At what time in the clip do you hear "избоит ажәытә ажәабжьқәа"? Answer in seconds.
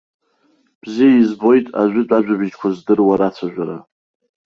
1.21-2.69